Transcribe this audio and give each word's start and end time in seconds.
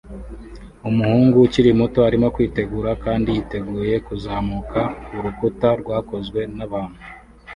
Umuhungu 0.89 1.35
ukiri 1.45 1.71
muto 1.79 1.99
arimo 2.09 2.27
kwitegura 2.35 2.91
kandi 3.03 3.27
yiteguye 3.35 3.95
kuzamuka 4.07 4.79
kurukuta 5.05 5.67
rwakozwe 5.81 6.39
n'abantu 6.57 7.01